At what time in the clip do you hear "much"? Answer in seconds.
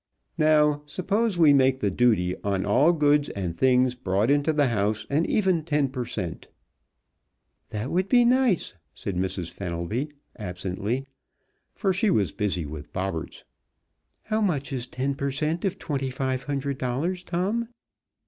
14.41-14.73